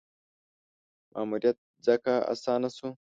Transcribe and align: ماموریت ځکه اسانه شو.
ماموریت 1.13 1.57
ځکه 1.87 2.13
اسانه 2.33 2.69
شو. 2.77 2.89